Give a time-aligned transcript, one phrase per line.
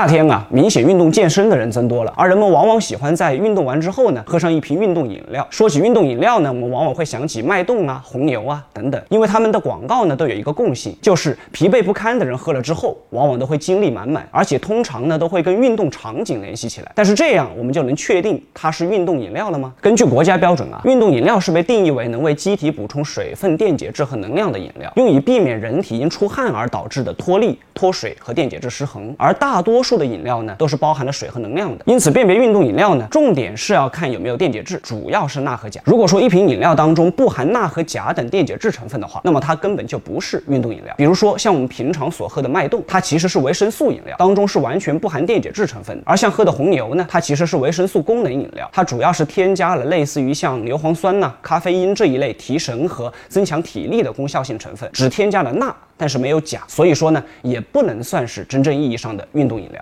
[0.00, 5.46] 夏天啊，明显运动健身的人增多了，而人们往往喜欢在运动完之后呢，喝上一瓶运动饮料。
[5.50, 16.90] 说起运动饮料呢，我们往往会想起脉动啊、红牛啊等等，因为他们的广告呢都有一个共性，就是疲惫不堪的人喝了之后，往往都会精力满满，而且通常呢都会跟运动场景联系起来。
[16.94, 19.70] 但是这样我们就能确定它是运动饮料了吗？
[19.82, 29.14] 根据国家标准啊，运动饮料是被定义为能为机体补充水分、电解质和能量的饮料，用以避免人体因出汗而导致的脱力、脱水和电解质失衡。
[29.18, 31.82] 而大多数数的饮料呢，都是包含了水和能量的。
[31.84, 35.82] 因此，辨别运动饮料呢，重点是要看有没有电解质，主要是钠和钾。
[35.84, 40.94] 如果说一瓶饮料当中不含钠和钾等电解质成分的话，那么它根本就不是运动饮料。
[40.96, 46.00] 比如说像我们平常所喝的脉动，它其实是维生素饮料，当中是完全不含电解质成分。
[46.06, 55.74] 而像喝的红牛呢，它其实是维生素功能饮料，它主要是添加了类似于像牛磺酸呐、咖啡因这一类提神和增强体力的功效性成分，只添加了钠。
[56.00, 59.78] 但是没有钾，所以说呢，也不能算是真正意义上的运动饮料。